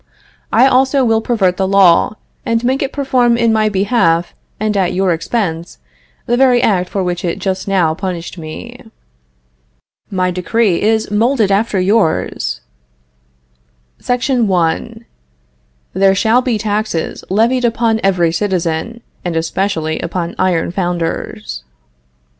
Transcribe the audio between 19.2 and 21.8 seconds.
and especially upon iron founders.